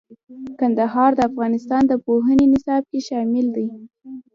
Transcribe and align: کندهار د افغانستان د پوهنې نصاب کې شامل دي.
کندهار 0.59 1.11
د 1.15 1.19
افغانستان 1.29 1.81
د 1.87 1.93
پوهنې 2.05 2.45
نصاب 2.53 2.83
کې 2.91 2.99
شامل 3.09 3.45
دي. 3.55 3.67